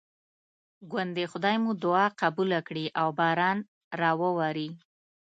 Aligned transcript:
ګوندې 0.91 1.25
خدای 1.31 1.55
مو 1.63 1.71
دعا 1.83 2.05
قبوله 2.21 2.59
کړي 2.67 2.85
او 3.01 3.07
باران 3.19 3.57
راواوري. 3.99 4.69